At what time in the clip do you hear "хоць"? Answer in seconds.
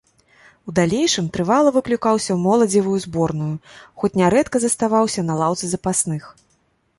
4.05-4.13